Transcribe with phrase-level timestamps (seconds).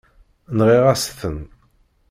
[0.57, 1.37] Nɣiɣ-as-ten.